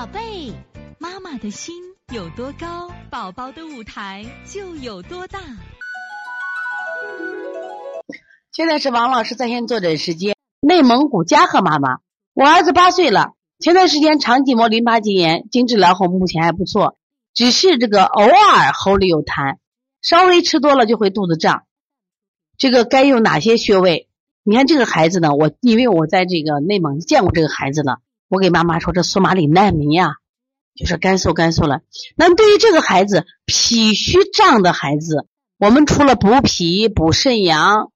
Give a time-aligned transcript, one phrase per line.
[0.00, 0.50] 宝贝，
[0.98, 1.74] 妈妈的心
[2.10, 5.38] 有多高，宝宝的舞台就有多大。
[8.50, 10.34] 现在是王老师在线坐诊时间。
[10.62, 11.98] 内蒙古嘉禾妈妈，
[12.32, 16.96] 我儿子八岁了，前段时间肠系膜淋巴结炎，经治疗后目前还不错，
[17.34, 19.58] 只是这个偶尔喉里有痰，
[20.00, 21.64] 稍微吃多了就会肚子胀。
[22.56, 24.08] 这个该用哪些穴位？
[24.44, 27.98] 你看这个孩子呢，我因为我在这个内蒙见过这个孩子了，
[28.30, 30.14] 我给妈妈说这索马里难民呀，
[30.76, 31.80] 就是甘肃甘肃了。
[32.14, 35.26] 那对于这个孩子脾虚胀的孩子，
[35.58, 37.90] 我们除了补脾、补肾阳、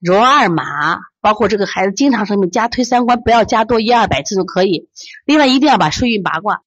[0.00, 4.88] 揉二马，包括这个孩子经常生病加推三关，不要加多一二百次就可以。
[5.24, 6.62] 另外一定要把顺运八卦。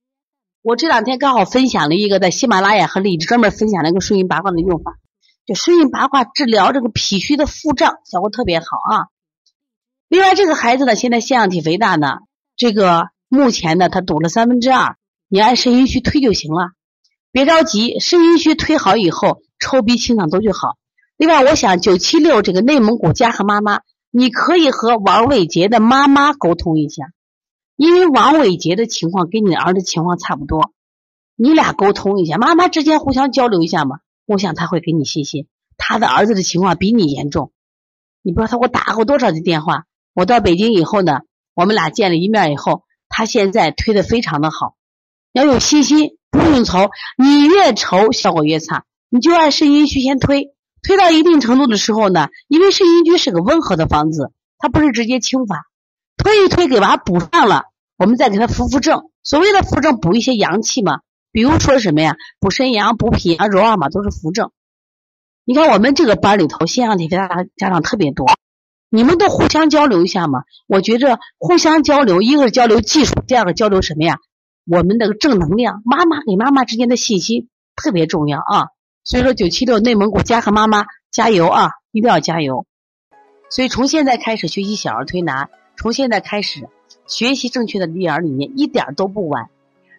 [0.62, 4.98] 我这两天刚好分享了一个在喜马拉雅和荔枝专门分享了一个顺运八卦的用法。
[5.46, 9.08] 就顺运八卦治疗这个脾虚的腹胀，效果特别好啊。
[10.08, 12.20] 另外，这个孩子呢，现在腺样体肥大呢，
[12.60, 14.98] 这个目前呢，他堵了三分之二，
[15.30, 16.72] 你按肾阴虚推就行了，
[17.32, 20.76] 别着急，肾阴虚推好以后，抽鼻清嗓都就好。
[21.16, 23.80] 另外，我想九七六这个内蒙古嘉禾妈妈，
[24.12, 27.06] 你可以和王伟杰的妈妈沟通一下，
[27.78, 30.74] 因为王伟杰的情况跟你儿子情况差不多，
[31.38, 34.00] 你俩沟通一下，妈妈之间互相交流一下嘛。
[34.26, 37.54] 我想他会给你信心，他的儿子的情况比你严重，
[38.22, 39.86] 你不知道他给我打过多少次电话。
[40.14, 41.22] 我到北京以后呢，
[41.60, 44.76] 我们俩见了一面以后，他现在推的非常的好，
[45.34, 46.90] 要有信心，不用愁。
[47.18, 55.66] 你越愁效果越差，你就按肾阴虚先推，推到一定程度的时候呢，因为肾阴虚是个温和的方子，它不是直接清法，
[56.16, 57.66] 推一推给娃补上了，
[57.98, 59.10] 我们再给他扶扶正。
[59.22, 61.02] 所谓的扶正，补一些阳气嘛。
[61.34, 62.16] 比如说什么呀？
[62.40, 64.50] 补肾阳、补脾阳、揉二马都是扶正。
[65.44, 67.28] 你看我们这个班里头，腺样体肥大
[67.58, 68.26] 家长特别多，
[68.90, 70.44] 你们都互相交流一下嘛。
[70.68, 74.18] 我觉着互相交流，一个是交流技术，第二个交流什么呀？
[74.66, 78.68] 我们那个正能量，妈妈给妈妈之间的信息特别重要啊。
[79.04, 82.66] 所以说，九七六内蒙古嘉禾妈妈加油啊，一定要加油。
[83.50, 86.70] 所以从现在开始学习小儿推拿，从现在开始
[87.08, 89.50] 学习正确的育儿理念，一点都不晚。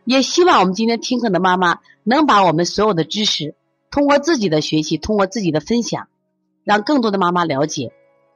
[0.04, 3.54] 也希望我们今天听课的妈妈能把我们所有的知识，
[3.90, 6.06] 通过自己的学习，通过自己的分享，
[6.62, 7.92] 让更多的妈妈了解，